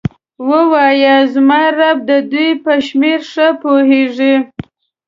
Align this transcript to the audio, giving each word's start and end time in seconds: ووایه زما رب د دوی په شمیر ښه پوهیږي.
ووایه 0.49 1.15
زما 1.33 1.63
رب 1.77 1.97
د 2.09 2.11
دوی 2.31 2.49
په 2.63 2.71
شمیر 2.87 3.19
ښه 3.31 3.47
پوهیږي. 3.61 4.35